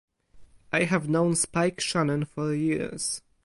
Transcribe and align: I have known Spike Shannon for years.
I 0.73 0.85
have 0.85 1.09
known 1.09 1.35
Spike 1.35 1.79
Shannon 1.79 2.25
for 2.25 2.55
years. 2.55 3.21